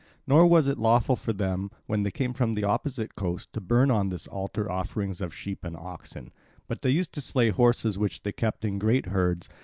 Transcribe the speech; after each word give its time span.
Nor 0.25 0.47
was 0.47 0.67
it 0.67 0.79
lawful 0.79 1.15
for 1.15 1.31
them, 1.31 1.69
when 1.85 2.01
they 2.01 2.09
came 2.09 2.33
from 2.33 2.55
the 2.55 2.63
opposite 2.63 3.13
coast, 3.15 3.53
to 3.53 3.61
burn 3.61 3.91
on 3.91 4.09
this 4.09 4.25
altar 4.25 4.67
offerings 4.67 5.21
of 5.21 5.31
sheep 5.31 5.63
and 5.63 5.77
oxen, 5.77 6.31
but 6.67 6.81
they 6.81 6.89
used 6.89 7.13
to 7.13 7.21
slay 7.21 7.51
horses 7.51 7.99
which 7.99 8.23
they 8.23 8.31
kept 8.31 8.65
in 8.65 8.79
great 8.79 9.05
herds. 9.09 9.47